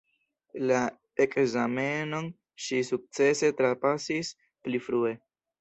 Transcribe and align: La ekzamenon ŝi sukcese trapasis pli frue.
La 0.69 0.79
ekzamenon 1.25 2.31
ŝi 2.69 2.81
sukcese 2.89 3.55
trapasis 3.61 4.35
pli 4.41 4.83
frue. 4.89 5.17